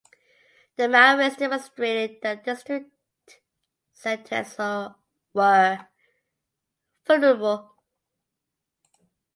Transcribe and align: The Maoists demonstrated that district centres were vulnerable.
The 0.77 0.85
Maoists 0.87 1.37
demonstrated 1.37 2.21
that 2.23 2.43
district 2.43 2.89
centres 3.93 4.55
were 5.35 5.87
vulnerable. 7.05 7.75